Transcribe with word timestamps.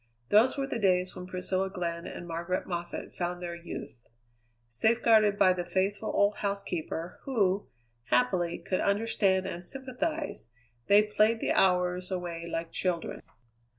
Those 0.29 0.57
were 0.57 0.65
the 0.65 0.79
days 0.79 1.15
when 1.15 1.27
Priscilla 1.27 1.69
Glenn 1.69 2.07
and 2.07 2.27
Margaret 2.27 2.65
Moffatt 2.65 3.13
found 3.13 3.39
their 3.39 3.53
youth. 3.53 3.99
Safeguarded 4.67 5.37
by 5.37 5.53
the 5.53 5.63
faithful 5.63 6.09
old 6.11 6.37
housekeeper, 6.37 7.19
who, 7.25 7.67
happily, 8.05 8.57
could 8.57 8.81
understand 8.81 9.45
and 9.45 9.63
sympathize, 9.63 10.49
they 10.87 11.03
played 11.03 11.39
the 11.39 11.51
hours 11.51 12.09
away 12.09 12.49
like 12.51 12.71
children. 12.71 13.21